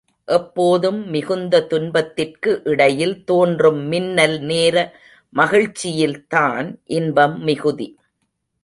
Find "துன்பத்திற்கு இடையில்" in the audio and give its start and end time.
1.65-3.23